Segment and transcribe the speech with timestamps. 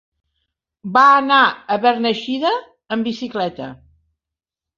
[0.95, 1.41] Va anar
[1.75, 2.55] a Beneixida
[2.97, 3.71] amb bicicleta.